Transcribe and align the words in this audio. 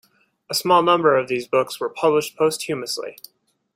A 0.49 0.55
small 0.55 0.81
number 0.81 1.15
of 1.15 1.27
these 1.27 1.47
books 1.47 1.79
were 1.79 1.87
published 1.87 2.35
posthumously. 2.35 3.17